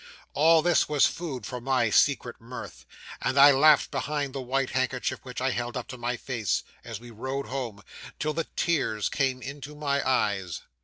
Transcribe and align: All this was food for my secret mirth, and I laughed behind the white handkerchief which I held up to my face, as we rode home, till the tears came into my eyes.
All 0.33 0.63
this 0.63 0.89
was 0.89 1.05
food 1.05 1.45
for 1.45 1.61
my 1.61 1.91
secret 1.91 2.41
mirth, 2.41 2.87
and 3.21 3.37
I 3.37 3.51
laughed 3.51 3.91
behind 3.91 4.33
the 4.33 4.41
white 4.41 4.71
handkerchief 4.71 5.19
which 5.21 5.39
I 5.39 5.51
held 5.51 5.77
up 5.77 5.87
to 5.89 5.97
my 5.99 6.17
face, 6.17 6.63
as 6.83 6.99
we 6.99 7.11
rode 7.11 7.45
home, 7.45 7.83
till 8.17 8.33
the 8.33 8.45
tears 8.55 9.09
came 9.09 9.43
into 9.43 9.75
my 9.75 10.01
eyes. 10.03 10.61